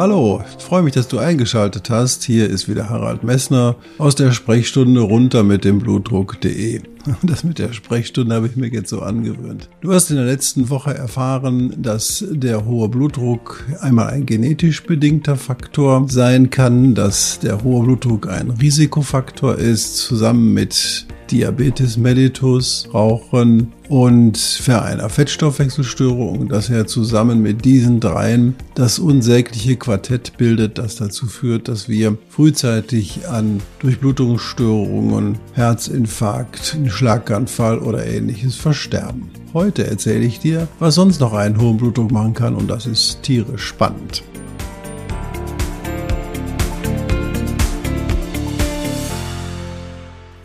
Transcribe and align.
Hallo, 0.00 0.42
ich 0.56 0.64
freue 0.64 0.80
mich, 0.80 0.94
dass 0.94 1.08
du 1.08 1.18
eingeschaltet 1.18 1.90
hast. 1.90 2.24
Hier 2.24 2.48
ist 2.48 2.70
wieder 2.70 2.88
Harald 2.88 3.22
Messner 3.22 3.76
aus 3.98 4.14
der 4.14 4.32
Sprechstunde 4.32 5.02
runter 5.02 5.42
mit 5.42 5.62
dem 5.62 5.78
Blutdruck.de. 5.78 6.80
Das 7.22 7.44
mit 7.44 7.58
der 7.58 7.74
Sprechstunde 7.74 8.34
habe 8.34 8.46
ich 8.46 8.56
mir 8.56 8.68
jetzt 8.68 8.88
so 8.88 9.00
angewöhnt. 9.00 9.68
Du 9.82 9.92
hast 9.92 10.10
in 10.10 10.16
der 10.16 10.24
letzten 10.24 10.70
Woche 10.70 10.94
erfahren, 10.94 11.74
dass 11.76 12.24
der 12.30 12.64
hohe 12.64 12.88
Blutdruck 12.88 13.62
einmal 13.80 14.08
ein 14.08 14.24
genetisch 14.24 14.84
bedingter 14.84 15.36
Faktor 15.36 16.06
sein 16.08 16.48
kann, 16.48 16.94
dass 16.94 17.38
der 17.38 17.62
hohe 17.62 17.84
Blutdruck 17.84 18.26
ein 18.26 18.50
Risikofaktor 18.50 19.56
ist, 19.56 19.98
zusammen 19.98 20.54
mit 20.54 21.06
Diabetes 21.30 21.96
mellitus, 21.96 22.88
Rauchen 22.92 23.72
und 23.88 24.36
für 24.36 24.82
eine 24.82 25.08
Fettstoffwechselstörung, 25.08 26.48
dass 26.48 26.70
er 26.70 26.86
zusammen 26.86 27.42
mit 27.42 27.64
diesen 27.64 28.00
dreien 28.00 28.54
das 28.74 28.98
unsägliche 28.98 29.76
Quartett 29.76 30.36
bildet, 30.38 30.78
das 30.78 30.96
dazu 30.96 31.26
führt, 31.26 31.68
dass 31.68 31.88
wir 31.88 32.16
frühzeitig 32.28 33.28
an 33.28 33.60
Durchblutungsstörungen, 33.80 35.38
Herzinfarkt, 35.54 36.78
Schlaganfall 36.86 37.78
oder 37.78 38.06
ähnliches 38.06 38.56
versterben. 38.56 39.30
Heute 39.52 39.86
erzähle 39.86 40.24
ich 40.24 40.38
dir, 40.38 40.68
was 40.78 40.94
sonst 40.94 41.20
noch 41.20 41.32
einen 41.32 41.60
hohen 41.60 41.76
Blutdruck 41.76 42.12
machen 42.12 42.34
kann 42.34 42.54
und 42.54 42.68
das 42.68 42.86
ist 42.86 43.22
tierisch 43.22 43.64
spannend. 43.64 44.22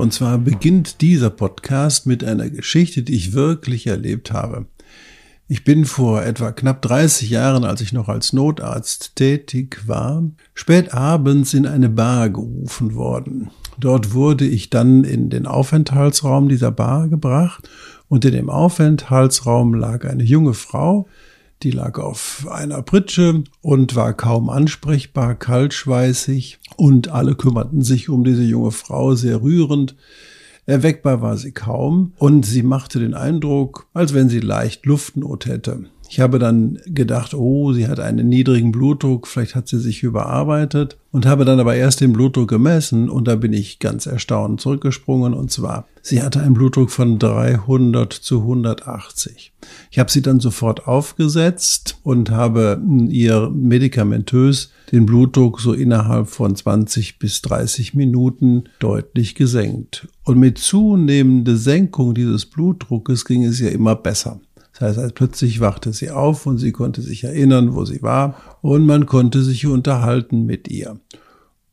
Und 0.05 0.11
zwar 0.11 0.37
beginnt 0.37 1.01
dieser 1.01 1.31
Podcast 1.31 2.05
mit 2.05 2.23
einer 2.23 2.47
Geschichte, 2.51 3.01
die 3.01 3.15
ich 3.15 3.33
wirklich 3.33 3.87
erlebt 3.87 4.31
habe. 4.31 4.67
Ich 5.47 5.63
bin 5.63 5.83
vor 5.83 6.21
etwa 6.21 6.51
knapp 6.51 6.83
30 6.83 7.31
Jahren, 7.31 7.63
als 7.63 7.81
ich 7.81 7.91
noch 7.91 8.07
als 8.07 8.31
Notarzt 8.31 9.15
tätig 9.15 9.87
war, 9.87 10.21
spät 10.53 10.93
abends 10.93 11.55
in 11.55 11.65
eine 11.65 11.89
Bar 11.89 12.29
gerufen 12.29 12.93
worden. 12.93 13.49
Dort 13.79 14.13
wurde 14.13 14.45
ich 14.45 14.69
dann 14.69 15.05
in 15.05 15.31
den 15.31 15.47
Aufenthaltsraum 15.47 16.49
dieser 16.49 16.69
Bar 16.69 17.07
gebracht 17.07 17.67
und 18.07 18.25
in 18.25 18.33
dem 18.33 18.51
Aufenthaltsraum 18.51 19.73
lag 19.73 20.05
eine 20.05 20.23
junge 20.23 20.53
Frau, 20.53 21.07
die 21.65 21.71
lag 21.71 21.97
auf 21.97 22.47
einer 22.49 22.83
Pritsche 22.83 23.43
und 23.61 23.95
war 23.95 24.13
kaum 24.13 24.51
ansprechbar, 24.51 25.33
kaltschweißig 25.33 26.59
und 26.77 27.07
alle 27.07 27.33
kümmerten 27.33 27.81
sich 27.81 28.07
um 28.07 28.23
diese 28.23 28.43
junge 28.43 28.69
Frau 28.69 29.15
sehr 29.15 29.41
rührend. 29.41 29.95
Erweckbar 30.67 31.23
war 31.23 31.37
sie 31.37 31.51
kaum 31.51 32.13
und 32.17 32.45
sie 32.45 32.61
machte 32.61 32.99
den 32.99 33.15
Eindruck, 33.15 33.87
als 33.95 34.13
wenn 34.13 34.29
sie 34.29 34.39
leicht 34.39 34.85
Luftnot 34.85 35.47
hätte. 35.47 35.85
Ich 36.15 36.21
habe 36.21 36.39
dann 36.39 36.79
gedacht, 36.85 37.33
oh, 37.33 37.73
sie 37.73 37.89
hat 37.89 37.99
einen 37.99 38.29
niedrigen 38.29 38.71
Blutdruck, 38.71 39.27
vielleicht 39.27 39.53
hat 39.53 39.67
sie 39.67 39.81
sich 39.81 40.01
überarbeitet 40.01 40.95
und 41.11 41.25
habe 41.25 41.43
dann 41.43 41.59
aber 41.59 41.75
erst 41.75 41.99
den 41.99 42.13
Blutdruck 42.13 42.47
gemessen 42.47 43.09
und 43.09 43.27
da 43.27 43.35
bin 43.35 43.51
ich 43.51 43.79
ganz 43.79 44.05
erstaunt 44.05 44.61
zurückgesprungen 44.61 45.33
und 45.33 45.51
zwar, 45.51 45.89
sie 46.01 46.23
hatte 46.23 46.39
einen 46.39 46.53
Blutdruck 46.53 46.89
von 46.89 47.19
300 47.19 48.13
zu 48.13 48.39
180. 48.39 49.51
Ich 49.91 49.99
habe 49.99 50.09
sie 50.09 50.21
dann 50.21 50.39
sofort 50.39 50.87
aufgesetzt 50.87 51.97
und 52.03 52.31
habe 52.31 52.81
ihr 53.09 53.49
medikamentös 53.49 54.71
den 54.93 55.05
Blutdruck 55.05 55.59
so 55.59 55.73
innerhalb 55.73 56.29
von 56.29 56.55
20 56.55 57.19
bis 57.19 57.41
30 57.41 57.93
Minuten 57.93 58.69
deutlich 58.79 59.35
gesenkt. 59.35 60.07
Und 60.23 60.39
mit 60.39 60.59
zunehmender 60.59 61.57
Senkung 61.57 62.13
dieses 62.13 62.45
Blutdruckes 62.45 63.25
ging 63.25 63.43
es 63.43 63.59
ihr 63.59 63.73
immer 63.73 63.97
besser. 63.97 64.39
Das 64.79 64.97
heißt, 64.97 65.15
plötzlich 65.15 65.59
wachte 65.61 65.93
sie 65.93 66.09
auf 66.09 66.45
und 66.45 66.57
sie 66.57 66.71
konnte 66.71 67.01
sich 67.01 67.23
erinnern, 67.23 67.73
wo 67.73 67.85
sie 67.85 68.01
war 68.01 68.35
und 68.61 68.85
man 68.85 69.05
konnte 69.05 69.41
sich 69.41 69.65
unterhalten 69.67 70.45
mit 70.45 70.67
ihr. 70.67 70.99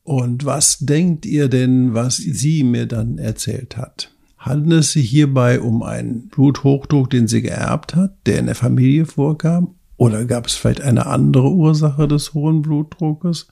Und 0.03 0.45
was 0.45 0.79
denkt 0.79 1.25
ihr 1.25 1.47
denn, 1.47 1.93
was 1.93 2.17
sie 2.17 2.63
mir 2.63 2.85
dann 2.85 3.17
erzählt 3.17 3.77
hat? 3.77 4.11
Handelt 4.37 4.81
es 4.81 4.91
sich 4.91 5.09
hierbei 5.09 5.61
um 5.61 5.83
einen 5.83 6.27
Bluthochdruck, 6.27 7.09
den 7.09 7.27
sie 7.27 7.41
geerbt 7.41 7.95
hat, 7.95 8.15
der 8.25 8.39
in 8.39 8.47
der 8.47 8.55
Familie 8.55 9.05
vorkam? 9.05 9.75
Oder 9.95 10.25
gab 10.25 10.47
es 10.47 10.53
vielleicht 10.53 10.81
eine 10.81 11.05
andere 11.05 11.49
Ursache 11.49 12.07
des 12.09 12.33
hohen 12.33 12.61
Blutdruckes? 12.61 13.47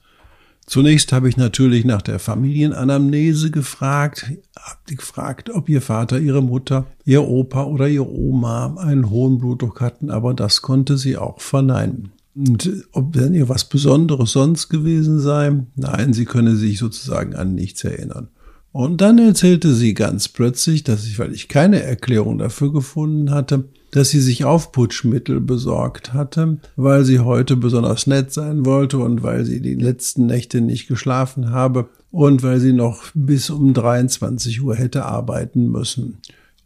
Zunächst 0.66 1.12
habe 1.12 1.28
ich 1.28 1.36
natürlich 1.36 1.84
nach 1.84 2.02
der 2.02 2.18
Familienanamnese 2.18 3.50
gefragt, 3.50 4.30
habe 4.58 4.96
gefragt, 4.96 5.50
ob 5.50 5.68
ihr 5.68 5.82
Vater, 5.82 6.20
ihre 6.20 6.42
Mutter, 6.42 6.86
ihr 7.04 7.26
Opa 7.26 7.64
oder 7.64 7.88
ihr 7.88 8.08
Oma 8.08 8.76
einen 8.78 9.10
hohen 9.10 9.38
Blutdruck 9.38 9.80
hatten, 9.80 10.10
aber 10.10 10.34
das 10.34 10.62
konnte 10.62 10.96
sie 10.96 11.16
auch 11.16 11.40
verneinen. 11.40 12.12
Und 12.34 12.86
ob 12.92 13.12
denn 13.12 13.34
ihr 13.34 13.48
was 13.48 13.64
Besonderes 13.64 14.32
sonst 14.32 14.68
gewesen 14.68 15.20
sei? 15.20 15.52
Nein, 15.76 16.12
sie 16.12 16.24
könne 16.24 16.56
sich 16.56 16.78
sozusagen 16.78 17.34
an 17.34 17.54
nichts 17.54 17.84
erinnern. 17.84 18.28
Und 18.72 19.02
dann 19.02 19.18
erzählte 19.18 19.74
sie 19.74 19.92
ganz 19.92 20.28
plötzlich, 20.28 20.82
dass 20.82 21.06
ich, 21.06 21.18
weil 21.18 21.32
ich 21.32 21.48
keine 21.48 21.82
Erklärung 21.82 22.38
dafür 22.38 22.72
gefunden 22.72 23.30
hatte, 23.30 23.64
dass 23.90 24.08
sie 24.08 24.20
sich 24.20 24.46
Aufputschmittel 24.46 25.40
besorgt 25.40 26.14
hatte, 26.14 26.56
weil 26.76 27.04
sie 27.04 27.20
heute 27.20 27.56
besonders 27.56 28.06
nett 28.06 28.32
sein 28.32 28.64
wollte 28.64 28.98
und 28.98 29.22
weil 29.22 29.44
sie 29.44 29.60
die 29.60 29.74
letzten 29.74 30.24
Nächte 30.24 30.62
nicht 30.62 30.88
geschlafen 30.88 31.50
habe 31.50 31.90
und 32.10 32.42
weil 32.42 32.58
sie 32.58 32.72
noch 32.72 33.04
bis 33.14 33.50
um 33.50 33.74
23 33.74 34.62
Uhr 34.62 34.74
hätte 34.74 35.04
arbeiten 35.04 35.70
müssen. 35.70 36.18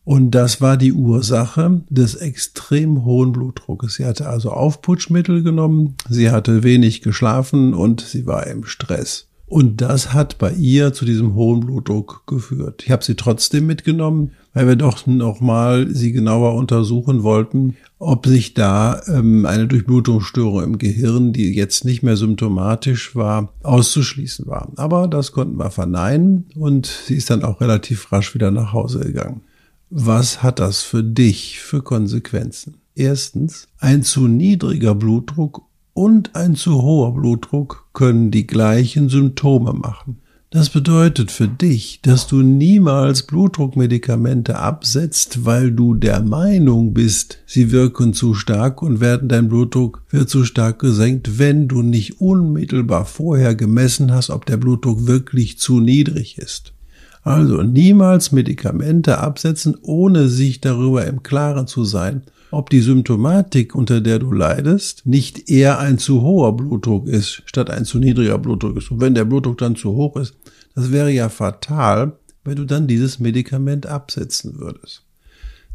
Und 0.05 0.31
das 0.31 0.61
war 0.61 0.77
die 0.77 0.93
Ursache 0.93 1.81
des 1.91 2.15
extrem 2.15 3.05
hohen 3.05 3.33
Blutdruckes. 3.33 3.97
Sie 3.97 4.05
hatte 4.05 4.29
also 4.29 4.53
Aufputschmittel 4.53 5.43
genommen, 5.43 5.97
sie 6.09 6.31
hatte 6.31 6.63
wenig 6.63 7.03
geschlafen 7.03 7.75
und 7.75 8.03
sie 8.03 8.25
war 8.25 8.47
im 8.47 8.65
Stress. 8.65 9.27
Und 9.49 9.81
das 9.81 10.13
hat 10.13 10.39
bei 10.39 10.53
ihr 10.53 10.93
zu 10.93 11.05
diesem 11.05 11.35
hohen 11.35 11.61
Blutdruck 11.61 12.27
geführt. 12.27 12.83
Ich 12.85 12.91
habe 12.91 13.05
sie 13.05 13.15
trotzdem 13.15 13.67
mitgenommen, 13.67 14.33
weil 14.53 14.67
wir 14.67 14.77
doch 14.77 15.07
nochmal 15.07 15.87
sie 15.89 16.11
genauer 16.11 16.55
untersuchen 16.55 17.23
wollten, 17.23 17.77
ob 18.01 18.27
sich 18.27 18.55
da 18.55 19.01
ähm, 19.07 19.47
eine 19.47 19.69
Durchblutungsstörung 19.69 20.65
im 20.65 20.79
Gehirn, 20.79 21.33
die 21.33 21.55
jetzt 21.55 21.85
nicht 21.85 22.03
mehr 22.03 22.17
symptomatisch 22.17 23.15
war, 23.15 23.53
auszuschließen 23.63 24.47
war. 24.49 24.73
Aber 24.77 25.07
das 25.07 25.31
konnten 25.31 25.59
wir 25.59 25.71
verneinen 25.71 26.47
und 26.57 26.87
sie 26.87 27.15
ist 27.15 27.31
dann 27.31 27.45
auch 27.45 27.61
relativ 27.61 28.11
rasch 28.11 28.35
wieder 28.35 28.51
nach 28.51 28.73
Hause 28.73 29.01
gegangen. 29.01 29.43
Was 29.91 30.43
hat 30.43 30.59
das 30.59 30.83
für 30.83 31.05
dich 31.05 31.61
für 31.61 31.83
Konsequenzen? 31.83 32.79
Erstens, 32.97 33.69
ein 33.79 34.03
zu 34.03 34.27
niedriger 34.27 34.97
Blutdruck 34.97 35.63
und 35.97 36.37
ein 36.37 36.57
zu 36.57 36.83
hoher 36.83 37.15
Blutdruck 37.15 37.87
können 37.95 38.31
die 38.31 38.47
gleichen 38.47 39.09
Symptome 39.09 39.73
machen. 39.73 40.19
Das 40.51 40.69
bedeutet 40.69 41.31
für 41.31 41.49
dich, 41.49 42.01
dass 42.03 42.27
du 42.27 42.43
niemals 42.43 43.23
Blutdruckmedikamente 43.23 44.59
absetzt, 44.59 45.47
weil 45.47 45.73
du 45.73 45.95
der 45.95 46.21
Meinung 46.21 46.93
bist, 46.93 47.39
sie 47.47 47.73
wirken 47.73 48.13
zu 48.13 48.35
stark 48.35 48.83
und 48.83 49.01
werden 49.01 49.31
dein 49.31 49.49
Blutdruck 49.49 50.03
wird 50.11 50.29
zu 50.29 50.45
stark 50.45 50.81
gesenkt, 50.81 51.39
wenn 51.39 51.67
du 51.67 51.81
nicht 51.81 52.21
unmittelbar 52.21 53.07
vorher 53.07 53.55
gemessen 53.55 54.13
hast, 54.13 54.29
ob 54.29 54.45
der 54.45 54.59
Blutdruck 54.59 55.07
wirklich 55.07 55.59
zu 55.59 55.81
niedrig 55.81 56.37
ist. 56.37 56.75
Also 57.23 57.63
niemals 57.63 58.33
Medikamente 58.33 59.19
absetzen, 59.19 59.77
ohne 59.81 60.29
sich 60.29 60.61
darüber 60.61 61.07
im 61.07 61.23
Klaren 61.23 61.67
zu 61.67 61.85
sein, 61.85 62.23
ob 62.51 62.71
die 62.71 62.81
Symptomatik, 62.81 63.75
unter 63.75 64.01
der 64.01 64.19
du 64.19 64.33
leidest, 64.33 65.07
nicht 65.07 65.51
eher 65.51 65.79
ein 65.79 65.99
zu 65.99 66.23
hoher 66.23 66.57
Blutdruck 66.57 67.09
ist, 67.09 67.43
statt 67.47 67.71
ein 67.71 67.85
zu 67.85 67.99
niedriger 67.99 68.39
Blutdruck 68.39 68.77
ist. 68.77 68.91
Und 68.91 69.01
wenn 69.01 69.15
der 69.15 69.25
Blutdruck 69.25 69.59
dann 69.59 69.77
zu 69.77 69.93
hoch 69.93 70.17
ist, 70.17 70.35
das 70.75 70.93
wäre 70.93 71.11
ja 71.11 71.29
fatal, 71.29 72.19
wenn 72.45 72.57
du 72.57 72.65
dann 72.65 72.87
dieses 72.87 73.19
Medikament 73.19 73.87
absetzen 73.87 74.59
würdest. 74.59 75.03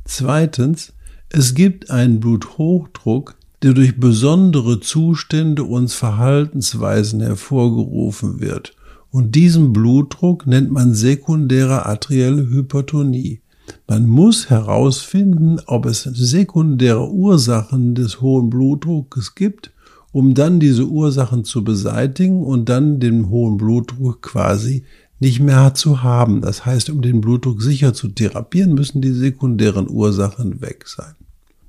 Zweitens, 0.06 0.94
es 1.29 1.53
gibt 1.53 1.89
einen 1.89 2.19
Bluthochdruck, 2.19 3.35
der 3.63 3.73
durch 3.73 4.00
besondere 4.00 4.79
Zustände 4.79 5.63
und 5.63 5.91
Verhaltensweisen 5.91 7.21
hervorgerufen 7.21 8.39
wird. 8.39 8.73
Und 9.12 9.35
diesen 9.35 9.73
Blutdruck 9.73 10.47
nennt 10.47 10.71
man 10.71 10.94
sekundäre 10.94 11.85
arterielle 11.85 12.50
Hypertonie. 12.50 13.41
Man 13.88 14.07
muss 14.07 14.50
herausfinden, 14.50 15.59
ob 15.65 15.85
es 15.85 16.03
sekundäre 16.03 17.09
Ursachen 17.09 17.95
des 17.95 18.21
hohen 18.21 18.50
Blutdruckes 18.50 19.35
gibt, 19.35 19.71
um 20.12 20.33
dann 20.33 20.59
diese 20.59 20.88
Ursachen 20.88 21.44
zu 21.44 21.63
beseitigen 21.63 22.44
und 22.44 22.69
dann 22.69 23.00
den 23.00 23.29
hohen 23.29 23.57
Blutdruck 23.57 24.21
quasi 24.21 24.83
nicht 25.19 25.39
mehr 25.39 25.73
zu 25.73 26.03
haben. 26.03 26.41
Das 26.41 26.65
heißt, 26.65 26.89
um 26.89 27.01
den 27.01 27.21
Blutdruck 27.21 27.62
sicher 27.62 27.94
zu 27.94 28.09
therapieren, 28.09 28.73
müssen 28.73 29.01
die 29.01 29.13
sekundären 29.13 29.89
Ursachen 29.89 30.62
weg 30.62 30.85
sein. 30.88 31.13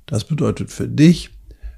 Das 0.05 0.25
bedeutet 0.25 0.71
für 0.71 0.87
dich, 0.87 1.29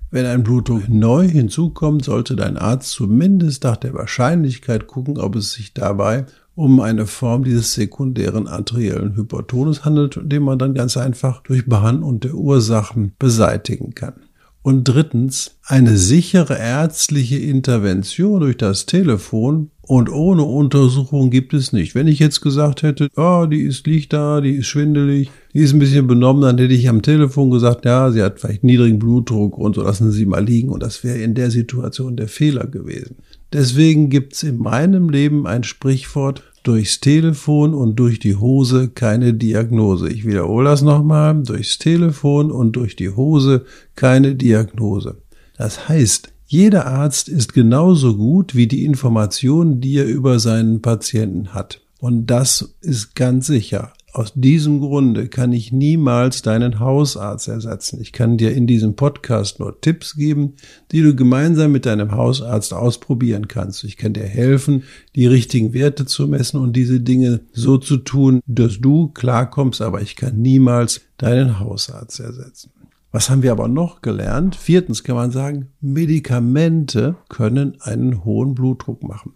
wenn 0.10 0.25
ein 0.25 0.44
Blutdruck 0.44 0.88
neu 0.88 1.27
hinzukommt, 1.27 2.06
sollte 2.06 2.36
dein 2.36 2.57
Arzt 2.57 2.92
zumindest 2.92 3.63
nach 3.63 3.75
der 3.75 3.94
Wahrscheinlichkeit 3.94 4.88
gucken, 4.88 5.18
ob 5.18 5.36
es 5.36 5.51
sich 5.51 5.74
dabei 5.74 6.25
um 6.56 6.80
eine 6.80 7.06
Form 7.06 7.44
dieses 7.44 7.74
sekundären 7.74 8.48
arteriellen 8.48 9.16
Hypertonus 9.16 9.86
handelt, 9.86 10.19
den 10.24 10.44
man 10.44 10.57
dann 10.57 10.74
ganz 10.74 10.98
einfach 10.98 11.42
durch 11.44 11.66
Behandlung 11.68 12.19
der 12.19 12.34
Ursachen 12.34 13.13
beseitigen 13.19 13.94
kann. 13.94 14.25
Und 14.65 14.85
drittens, 14.85 15.51
eine 15.63 15.95
sichere 15.95 16.57
ärztliche 16.57 17.38
Intervention 17.38 18.39
durch 18.39 18.57
das 18.57 18.88
Telefon 18.88 19.69
und 19.83 20.12
ohne 20.12 20.41
Untersuchung 20.41 21.29
gibt 21.29 21.53
es 21.53 21.71
nicht. 21.71 21.94
Wenn 21.94 22.07
ich 22.07 22.17
jetzt 22.17 22.41
gesagt 22.41 22.81
hätte, 22.81 23.09
oh, 23.15 23.45
die 23.45 23.62
ist, 23.62 23.85
liegt 23.85 24.12
da, 24.12 24.41
die 24.41 24.56
ist 24.56 24.65
schwindelig, 24.65 25.29
die 25.53 25.59
ist 25.59 25.73
ein 25.73 25.77
bisschen 25.77 26.07
benommen, 26.07 26.41
dann 26.41 26.57
hätte 26.57 26.73
ich 26.73 26.89
am 26.89 27.03
Telefon 27.03 27.51
gesagt, 27.51 27.85
ja, 27.85 28.09
sie 28.09 28.23
hat 28.23 28.39
vielleicht 28.39 28.63
niedrigen 28.63 28.97
Blutdruck 28.97 29.56
und 29.56 29.75
so 29.75 29.83
lassen 29.83 30.09
Sie 30.09 30.25
mal 30.25 30.44
liegen. 30.44 30.69
Und 30.69 30.81
das 30.81 31.03
wäre 31.03 31.19
in 31.19 31.35
der 31.35 31.51
Situation 31.51 32.17
der 32.17 32.27
Fehler 32.27 32.65
gewesen. 32.65 33.17
Deswegen 33.53 34.09
gibt's 34.09 34.41
in 34.41 34.57
meinem 34.57 35.09
Leben 35.09 35.45
ein 35.45 35.63
Sprichwort, 35.63 36.41
durchs 36.67 37.00
Telefon 37.00 37.73
und 37.73 37.95
durch 37.95 38.19
die 38.19 38.35
Hose 38.35 38.89
keine 38.89 39.33
Diagnose. 39.33 40.09
Ich 40.09 40.25
wiederhole 40.25 40.69
das 40.69 40.81
nochmal, 40.81 41.41
durchs 41.44 41.77
Telefon 41.77 42.51
und 42.51 42.73
durch 42.75 42.95
die 42.95 43.09
Hose 43.09 43.65
keine 43.95 44.35
Diagnose. 44.35 45.21
Das 45.57 45.88
heißt, 45.88 46.33
jeder 46.47 46.85
Arzt 46.85 47.29
ist 47.29 47.53
genauso 47.53 48.17
gut 48.17 48.56
wie 48.56 48.67
die 48.67 48.85
Informationen, 48.85 49.81
die 49.81 49.97
er 49.97 50.06
über 50.06 50.39
seinen 50.39 50.81
Patienten 50.81 51.53
hat. 51.53 51.81
Und 52.00 52.27
das 52.27 52.75
ist 52.81 53.15
ganz 53.15 53.47
sicher. 53.47 53.94
Aus 54.15 54.31
diesem 54.33 54.79
Grunde 54.79 55.27
kann 55.27 55.51
ich 55.51 55.73
niemals 55.73 56.41
deinen 56.41 56.79
Hausarzt 56.79 57.50
ersetzen. 57.50 58.00
Ich 58.00 58.13
kann 58.13 58.38
dir 58.38 58.53
in 58.53 58.65
diesem 58.65 58.95
Podcast 58.95 59.59
nur 59.59 59.81
Tipps 59.81 60.15
geben, 60.15 60.53
die 60.94 61.01
du 61.01 61.13
gemeinsam 61.13 61.73
mit 61.73 61.85
deinem 61.85 62.13
Hausarzt 62.13 62.73
ausprobieren 62.73 63.50
kannst. 63.50 63.83
Ich 63.83 63.97
kann 63.97 64.13
dir 64.13 64.23
helfen, 64.23 64.83
die 65.17 65.27
richtigen 65.27 65.73
Werte 65.73 66.06
zu 66.06 66.29
messen 66.29 66.62
und 66.62 66.77
diese 66.77 67.01
Dinge 67.01 67.41
so 67.51 67.77
zu 67.77 67.97
tun, 67.97 68.39
dass 68.47 68.79
du 68.79 69.09
klarkommst, 69.09 69.81
aber 69.81 70.01
ich 70.01 70.15
kann 70.15 70.41
niemals 70.41 71.01
deinen 71.17 71.59
Hausarzt 71.59 72.21
ersetzen. 72.21 72.71
Was 73.12 73.29
haben 73.29 73.44
wir 73.44 73.51
aber 73.51 73.67
noch 73.67 74.01
gelernt? 74.01 74.56
Viertens 74.56 75.03
kann 75.03 75.17
man 75.17 75.31
sagen, 75.31 75.73
Medikamente 75.81 77.17
können 77.27 77.75
einen 77.81 78.23
hohen 78.23 78.56
Blutdruck 78.56 79.03
machen. 79.03 79.33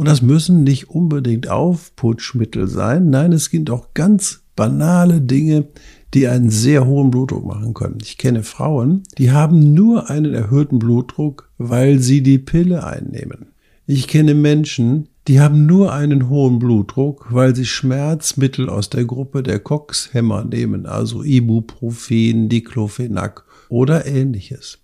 Und 0.00 0.06
das 0.06 0.22
müssen 0.22 0.64
nicht 0.64 0.88
unbedingt 0.88 1.50
Aufputschmittel 1.50 2.68
sein. 2.68 3.10
Nein, 3.10 3.32
es 3.32 3.50
gibt 3.50 3.68
auch 3.68 3.92
ganz 3.92 4.44
banale 4.56 5.20
Dinge, 5.20 5.68
die 6.14 6.26
einen 6.26 6.48
sehr 6.48 6.86
hohen 6.86 7.10
Blutdruck 7.10 7.44
machen 7.44 7.74
können. 7.74 7.98
Ich 8.00 8.16
kenne 8.16 8.42
Frauen, 8.42 9.02
die 9.18 9.30
haben 9.30 9.74
nur 9.74 10.08
einen 10.08 10.32
erhöhten 10.32 10.78
Blutdruck, 10.78 11.50
weil 11.58 11.98
sie 11.98 12.22
die 12.22 12.38
Pille 12.38 12.82
einnehmen. 12.82 13.48
Ich 13.84 14.08
kenne 14.08 14.34
Menschen, 14.34 15.10
die 15.28 15.38
haben 15.38 15.66
nur 15.66 15.92
einen 15.92 16.30
hohen 16.30 16.58
Blutdruck, 16.60 17.26
weil 17.28 17.54
sie 17.54 17.66
Schmerzmittel 17.66 18.70
aus 18.70 18.88
der 18.88 19.04
Gruppe 19.04 19.42
der 19.42 19.58
Cox-Hämmer 19.58 20.46
nehmen, 20.46 20.86
also 20.86 21.22
Ibuprofen, 21.22 22.48
Diclofenac 22.48 23.44
oder 23.68 24.06
ähnliches. 24.06 24.78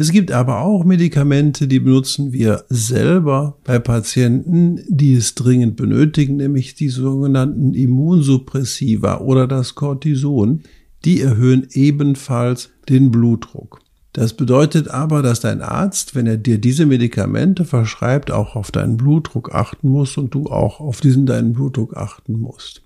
Es 0.00 0.12
gibt 0.12 0.30
aber 0.30 0.60
auch 0.60 0.84
Medikamente, 0.84 1.66
die 1.66 1.80
benutzen 1.80 2.32
wir 2.32 2.64
selber 2.68 3.58
bei 3.64 3.80
Patienten, 3.80 4.80
die 4.86 5.14
es 5.14 5.34
dringend 5.34 5.74
benötigen, 5.74 6.36
nämlich 6.36 6.76
die 6.76 6.88
sogenannten 6.88 7.74
Immunsuppressiva 7.74 9.18
oder 9.18 9.48
das 9.48 9.74
Cortison. 9.74 10.62
Die 11.04 11.20
erhöhen 11.20 11.66
ebenfalls 11.72 12.70
den 12.88 13.10
Blutdruck. 13.10 13.80
Das 14.12 14.34
bedeutet 14.34 14.86
aber, 14.86 15.20
dass 15.20 15.40
dein 15.40 15.62
Arzt, 15.62 16.14
wenn 16.14 16.28
er 16.28 16.36
dir 16.36 16.58
diese 16.58 16.86
Medikamente 16.86 17.64
verschreibt, 17.64 18.30
auch 18.30 18.54
auf 18.54 18.70
deinen 18.70 18.98
Blutdruck 18.98 19.52
achten 19.52 19.88
muss 19.88 20.16
und 20.16 20.32
du 20.32 20.46
auch 20.46 20.78
auf 20.78 21.00
diesen 21.00 21.26
deinen 21.26 21.54
Blutdruck 21.54 21.96
achten 21.96 22.38
musst. 22.38 22.82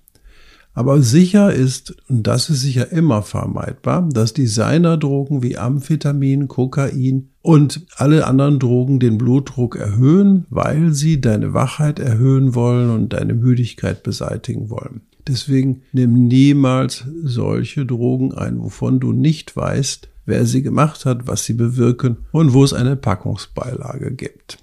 Aber 0.73 1.01
sicher 1.01 1.53
ist, 1.53 1.95
und 2.09 2.25
das 2.25 2.49
ist 2.49 2.61
sicher 2.61 2.91
immer 2.91 3.21
vermeidbar, 3.21 4.09
dass 4.11 4.33
Designerdrogen 4.33 5.43
wie 5.43 5.57
Amphetamin, 5.57 6.47
Kokain 6.47 7.29
und 7.41 7.85
alle 7.95 8.25
anderen 8.25 8.57
Drogen 8.57 8.99
den 8.99 9.17
Blutdruck 9.19 9.75
erhöhen, 9.75 10.45
weil 10.49 10.93
sie 10.93 11.21
deine 11.21 11.53
Wachheit 11.53 11.99
erhöhen 11.99 12.55
wollen 12.55 12.89
und 12.89 13.13
deine 13.13 13.35
Müdigkeit 13.35 14.01
beseitigen 14.01 14.69
wollen. 14.69 15.01
Deswegen 15.27 15.83
nimm 15.93 16.27
niemals 16.27 17.05
solche 17.23 17.85
Drogen 17.85 18.33
ein, 18.33 18.59
wovon 18.59 18.99
du 18.99 19.13
nicht 19.13 19.55
weißt, 19.55 20.09
wer 20.25 20.45
sie 20.45 20.63
gemacht 20.63 21.05
hat, 21.05 21.27
was 21.27 21.45
sie 21.45 21.53
bewirken 21.53 22.17
und 22.31 22.53
wo 22.53 22.63
es 22.63 22.73
eine 22.73 22.95
Packungsbeilage 22.95 24.11
gibt. 24.11 24.57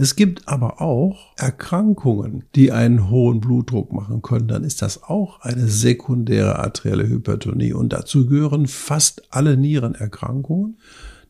Es 0.00 0.14
gibt 0.14 0.46
aber 0.46 0.80
auch 0.80 1.32
Erkrankungen, 1.36 2.44
die 2.54 2.70
einen 2.70 3.10
hohen 3.10 3.40
Blutdruck 3.40 3.92
machen 3.92 4.22
können. 4.22 4.46
Dann 4.46 4.62
ist 4.62 4.80
das 4.80 5.02
auch 5.02 5.40
eine 5.40 5.66
sekundäre 5.66 6.60
arterielle 6.60 7.08
Hypertonie. 7.08 7.72
Und 7.72 7.92
dazu 7.92 8.26
gehören 8.26 8.68
fast 8.68 9.22
alle 9.30 9.56
Nierenerkrankungen. 9.56 10.78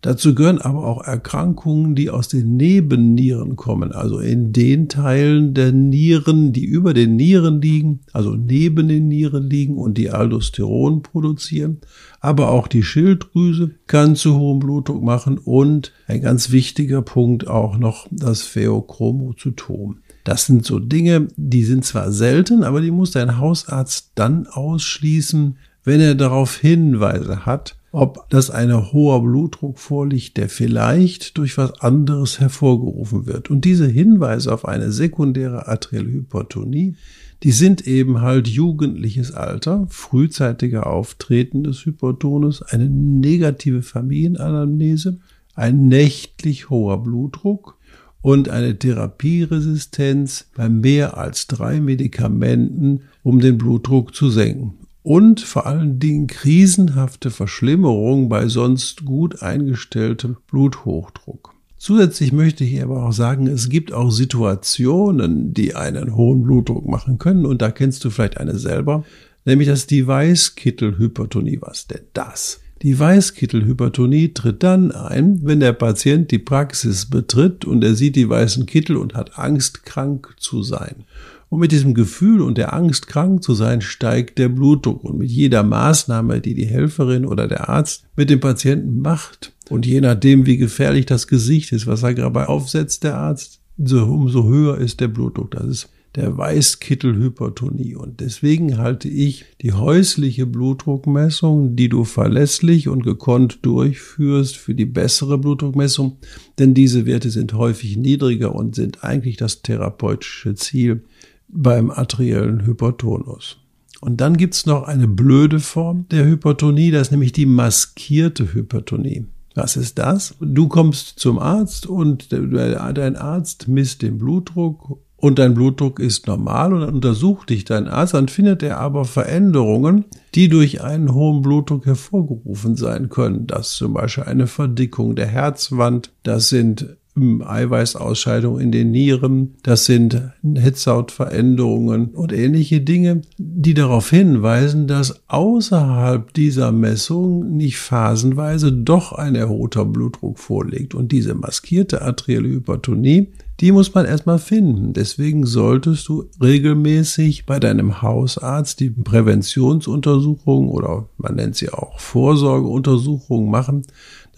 Dazu 0.01 0.35
gehören 0.37 0.61
aber 0.61 0.85
auch 0.85 1.03
Erkrankungen, 1.03 1.97
die 1.97 2.09
aus 2.09 2.29
den 2.29 2.57
Nebennieren 2.57 3.57
kommen, 3.57 3.91
also 3.91 4.21
in 4.21 4.53
den 4.53 4.89
Teilen 4.89 5.55
der 5.55 5.73
Nieren, 5.73 6.53
die 6.53 6.65
über 6.65 6.95
den 6.95 7.17
Nieren 7.17 7.61
liegen, 7.61 8.01
also 8.13 8.37
neben 8.37 8.87
den 8.87 9.09
Nieren 9.09 9.51
liegen 9.51 9.77
und 9.77 9.99
die 9.99 10.11
Aldosteron 10.11 11.03
produzieren. 11.03 11.79
Aber 12.21 12.51
auch 12.51 12.69
die 12.69 12.85
Schilddrüse 12.85 13.73
kann 13.89 14.15
zu 14.15 14.39
hohem 14.39 14.61
Blutdruck 14.61 15.03
machen 15.03 15.37
und 15.37 15.93
ein 16.07 16.21
ganz 16.21 16.53
wichtiger 16.53 17.03
Punkt 17.03 17.49
auch 17.49 17.77
noch 17.77 18.07
das 18.13 18.43
Pheochromozytom. 18.43 19.99
Das 20.23 20.47
sind 20.47 20.65
so 20.65 20.79
Dinge, 20.79 21.29
die 21.37 21.65
sind 21.65 21.85
zwar 21.85 22.13
selten, 22.13 22.63
aber 22.63 22.81
die 22.81 22.91
muss 22.93 23.11
dein 23.11 23.39
Hausarzt 23.39 24.13
dann 24.15 24.47
ausschließen, 24.47 25.57
wenn 25.85 26.01
er 26.01 26.15
darauf 26.15 26.57
Hinweise 26.59 27.47
hat, 27.47 27.79
ob 27.99 28.31
das 28.31 28.49
ein 28.49 28.93
hoher 28.93 29.21
Blutdruck 29.25 29.81
vorliegt, 29.81 30.37
der 30.37 30.49
vielleicht 30.49 31.37
durch 31.37 31.59
was 31.59 31.81
anderes 31.81 32.39
hervorgerufen 32.39 33.27
wird. 33.27 33.51
Und 33.51 33.65
diese 33.65 33.89
Hinweise 33.89 34.55
auf 34.55 34.67
eine 34.67 34.93
sekundäre 34.93 35.67
arterielle 35.67 36.13
Hypertonie, 36.13 36.95
die 37.43 37.51
sind 37.51 37.89
eben 37.89 38.21
halt 38.21 38.47
jugendliches 38.47 39.33
Alter, 39.33 39.89
frühzeitiger 39.91 40.87
Auftreten 40.87 41.65
des 41.65 41.85
Hypertonus, 41.87 42.63
eine 42.63 42.89
negative 42.89 43.83
Familienanamnese, 43.83 45.19
ein 45.57 45.89
nächtlich 45.89 46.71
hoher 46.71 47.03
Blutdruck 47.03 47.79
und 48.23 48.49
eine 48.49 48.79
Therapieresistenz 48.79 50.47
bei 50.55 50.69
mehr 50.69 51.19
als 51.19 51.49
drei 51.49 51.81
Medikamenten, 51.81 53.01
um 53.25 53.41
den 53.41 53.59
Blutdruck 53.59 54.15
zu 54.15 54.31
senken 54.31 54.75
und 55.09 55.41
vor 55.41 55.65
allen 55.65 55.99
Dingen 55.99 56.27
krisenhafte 56.27 57.31
Verschlimmerung 57.31 58.29
bei 58.29 58.47
sonst 58.47 59.07
gut 59.07 59.41
eingestelltem 59.41 60.37
Bluthochdruck. 60.51 61.55
Zusätzlich 61.79 62.31
möchte 62.31 62.63
ich 62.63 62.83
aber 62.83 63.07
auch 63.07 63.13
sagen, 63.13 63.47
es 63.47 63.71
gibt 63.71 63.91
auch 63.91 64.11
Situationen, 64.11 65.55
die 65.55 65.75
einen 65.75 66.15
hohen 66.15 66.43
Blutdruck 66.43 66.87
machen 66.87 67.19
können 67.19 67.47
und 67.47 67.63
da 67.63 67.71
kennst 67.71 68.05
du 68.05 68.11
vielleicht 68.11 68.37
eine 68.37 68.59
selber, 68.59 69.03
nämlich 69.47 69.69
das 69.69 69.87
Device-Kittel-Hypertonie. 69.87 71.57
Was 71.63 71.87
denn 71.87 72.03
das? 72.13 72.61
Die 72.83 72.99
Weißkittelhypertonie 72.99 74.35
tritt 74.35 74.63
dann 74.63 74.93
ein, 74.93 75.41
wenn 75.43 75.61
der 75.61 75.73
Patient 75.73 76.31
die 76.31 76.39
Praxis 76.39 77.07
betritt 77.07 77.65
und 77.65 77.83
er 77.83 77.95
sieht 77.95 78.15
die 78.15 78.29
weißen 78.29 78.67
Kittel 78.67 78.99
und 78.99 79.15
hat 79.15 79.39
Angst, 79.39 79.85
krank 79.85 80.35
zu 80.39 80.63
sein. 80.63 81.07
Und 81.51 81.61
mit 81.61 81.73
diesem 81.73 81.95
Gefühl 81.95 82.43
und 82.43 82.59
der 82.59 82.75
Angst, 82.75 83.07
krank 83.07 83.43
zu 83.43 83.55
sein, 83.55 83.81
steigt 83.81 84.39
der 84.39 84.49
Blutdruck. 84.49 85.05
Und 85.05 85.19
mit 85.19 85.31
jeder 85.31 85.63
Maßnahme, 85.63 86.41
die 86.41 86.55
die 86.55 86.67
Helferin 86.67 87.25
oder 87.25 87.49
der 87.49 87.69
Arzt 87.69 88.05
mit 88.17 88.29
dem 88.29 88.41
Patienten 88.41 89.01
macht, 89.01 89.55
und 89.71 89.87
je 89.87 90.01
nachdem, 90.01 90.47
wie 90.47 90.57
gefährlich 90.57 91.07
das 91.07 91.27
Gesicht 91.27 91.73
ist, 91.73 91.87
was 91.87 92.03
er 92.03 92.15
gerade 92.15 92.49
aufsetzt, 92.49 93.05
der 93.05 93.17
Arzt, 93.17 93.61
so, 93.77 94.03
umso 94.05 94.49
höher 94.49 94.79
ist 94.79 95.01
der 95.01 95.09
Blutdruck. 95.09 95.53
Das 95.53 95.67
ist 95.67 95.91
der 96.15 96.37
Weißkittelhypertonie. 96.37 97.95
Und 97.95 98.21
deswegen 98.21 98.79
halte 98.79 99.09
ich 99.09 99.45
die 99.61 99.73
häusliche 99.73 100.47
Blutdruckmessung, 100.47 101.77
die 101.77 101.89
du 101.89 102.05
verlässlich 102.05 102.89
und 102.89 103.05
gekonnt 103.05 103.61
durchführst, 103.63 104.57
für 104.57 104.75
die 104.75 104.87
bessere 104.87 105.39
Blutdruckmessung, 105.39 106.19
denn 106.59 106.75
diese 106.75 107.07
Werte 107.07 107.31
sind 107.31 107.53
häufig 107.53 107.97
niedriger 107.97 108.55
und 108.55 108.75
sind 108.75 109.05
eigentlich 109.05 109.37
das 109.37 109.63
therapeutische 109.63 110.55
Ziel 110.55 111.05
beim 111.49 111.91
arteriellen 111.91 112.67
Hypertonus. 112.67 113.59
Und 114.01 114.21
dann 114.21 114.37
gibt's 114.37 114.67
noch 114.67 114.85
eine 114.85 115.09
blöde 115.09 115.59
Form 115.59 116.07
der 116.11 116.25
Hypertonie, 116.25 116.91
das 116.91 117.09
ist 117.09 117.11
nämlich 117.11 117.33
die 117.33 117.47
maskierte 117.47 118.55
Hypertonie. 118.55 119.27
Was 119.55 119.77
ist 119.77 119.99
das? 119.99 120.37
Du 120.41 120.69
kommst 120.69 121.19
zum 121.19 121.39
Arzt 121.39 121.87
und 121.87 122.33
dein 122.33 123.17
Arzt 123.17 123.67
misst 123.67 124.03
den 124.03 124.19
Blutdruck 124.19 125.01
und 125.17 125.41
dein 125.41 125.55
Blutdruck 125.55 125.99
ist 125.99 126.29
normal 126.29 126.73
und 126.73 126.83
dann 126.83 126.95
untersucht 126.95 127.51
dich 127.51 127.65
dein 127.65 127.89
Arzt, 127.89 128.15
dann 128.15 128.29
findet 128.29 128.63
er 128.63 128.79
aber 128.79 129.05
Veränderungen, 129.05 130.05
die 130.37 130.49
durch 130.49 130.85
einen 130.85 131.13
hohen 131.13 131.43
Blutdruck 131.43 131.87
hervorgerufen 131.87 132.77
sein 132.77 133.09
können. 133.09 133.49
Das 133.49 133.71
ist 133.73 133.77
zum 133.79 133.95
Beispiel 133.95 134.25
eine 134.25 134.47
Verdickung 134.47 135.17
der 135.17 135.27
Herzwand, 135.27 136.13
das 136.23 136.51
sind 136.51 136.97
Eiweißausscheidung 137.43 138.59
in 138.61 138.73
den 138.73 138.91
Nieren, 138.91 139.57
das 139.63 139.85
sind 139.85 140.21
Hitzhautveränderungen 140.43 142.07
und 142.09 142.33
ähnliche 142.33 142.81
Dinge, 142.81 143.23
die 143.37 143.75
darauf 143.75 144.11
hinweisen, 144.11 144.87
dass 144.87 145.23
außerhalb 145.29 146.33
dieser 146.35 146.73
Messung 146.73 147.57
nicht 147.57 147.79
phasenweise 147.79 148.73
doch 148.73 149.13
ein 149.13 149.35
erhöhter 149.35 149.85
Blutdruck 149.85 150.39
vorliegt. 150.39 150.95
Und 150.95 151.13
diese 151.13 151.35
maskierte 151.35 152.03
arterielle 152.03 152.49
Hypertonie, 152.49 153.29
die 153.61 153.73
muss 153.73 153.93
man 153.93 154.07
erstmal 154.07 154.39
finden. 154.39 154.93
Deswegen 154.93 155.45
solltest 155.45 156.09
du 156.09 156.27
regelmäßig 156.41 157.45
bei 157.45 157.59
deinem 157.59 158.03
Hausarzt 158.03 158.79
die 158.79 158.91
Präventionsuntersuchung 158.91 160.69
oder 160.69 161.09
man 161.17 161.35
nennt 161.35 161.57
sie 161.57 161.71
auch 161.71 161.99
Vorsorgeuntersuchung 161.99 163.51
machen, 163.51 163.83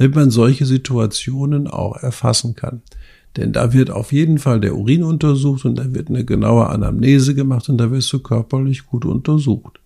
damit 0.01 0.15
man 0.15 0.31
solche 0.31 0.65
Situationen 0.65 1.67
auch 1.67 1.95
erfassen 2.03 2.57
kann. 2.57 2.81
Denn 3.37 3.53
da 3.53 3.75
wird 3.75 3.91
auf 3.91 4.13
jeden 4.13 4.39
Fall 4.39 4.59
der 4.59 4.75
Urin 4.75 5.03
untersucht 5.03 5.67
und 5.67 5.79
da 5.79 5.93
wird 5.93 6.09
eine 6.09 6.25
genaue 6.25 6.71
Anamnese 6.71 7.35
gemacht 7.35 7.69
und 7.69 7.77
da 7.77 7.91
wirst 7.91 8.11
du 8.15 8.21
körperlich 8.21 8.87
gut 8.87 9.05
untersucht. 9.05 9.79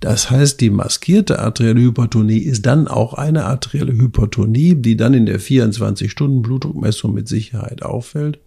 Das 0.00 0.30
heißt, 0.30 0.58
die 0.62 0.70
maskierte 0.70 1.38
arterielle 1.38 1.82
Hypertonie 1.82 2.38
ist 2.38 2.64
dann 2.64 2.88
auch 2.88 3.12
eine 3.12 3.44
arterielle 3.44 3.92
Hypertonie, 3.92 4.76
die 4.76 4.96
dann 4.96 5.12
in 5.12 5.26
der 5.26 5.38
24-Stunden-Blutdruckmessung 5.38 7.12
mit 7.12 7.28
Sicherheit 7.28 7.82
auffällt. 7.82 8.38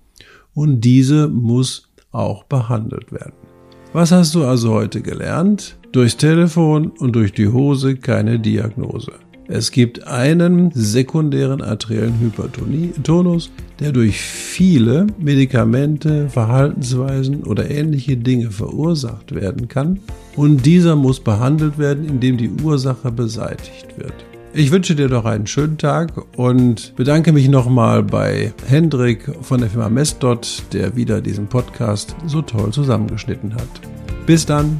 Und 0.55 0.81
diese 0.81 1.27
muss 1.27 1.89
auch 2.11 2.45
behandelt 2.45 3.11
werden. 3.11 3.33
Was 3.93 4.11
hast 4.11 4.33
du 4.33 4.43
also 4.43 4.73
heute 4.73 5.03
gelernt? 5.03 5.77
Durchs 5.91 6.17
Telefon 6.17 6.87
und 6.87 7.15
durch 7.15 7.31
die 7.31 7.49
Hose 7.49 7.95
keine 7.95 8.39
Diagnose. 8.39 9.22
Es 9.47 9.71
gibt 9.71 10.07
einen 10.07 10.71
sekundären 10.73 11.61
arteriellen 11.61 12.19
Hypertonus, 12.19 13.51
der 13.79 13.91
durch 13.91 14.21
viele 14.21 15.07
Medikamente, 15.19 16.29
Verhaltensweisen 16.29 17.43
oder 17.43 17.69
ähnliche 17.69 18.15
Dinge 18.15 18.51
verursacht 18.51 19.35
werden 19.35 19.67
kann. 19.67 19.99
Und 20.35 20.65
dieser 20.65 20.95
muss 20.95 21.19
behandelt 21.19 21.77
werden, 21.77 22.05
indem 22.05 22.37
die 22.37 22.49
Ursache 22.63 23.11
beseitigt 23.11 23.97
wird. 23.97 24.13
Ich 24.55 24.71
wünsche 24.71 24.95
dir 24.95 25.09
doch 25.09 25.25
einen 25.25 25.47
schönen 25.47 25.79
Tag 25.79 26.13
und 26.37 26.95
bedanke 26.95 27.33
mich 27.33 27.49
nochmal 27.49 28.03
bei 28.03 28.53
Hendrik 28.67 29.29
von 29.41 29.59
der 29.59 29.69
Firma 29.69 29.89
Messdot, 29.89 30.63
der 30.71 30.95
wieder 30.95 31.21
diesen 31.21 31.47
Podcast 31.47 32.15
so 32.27 32.41
toll 32.43 32.71
zusammengeschnitten 32.71 33.55
hat. 33.55 33.67
Bis 34.25 34.45
dann! 34.45 34.79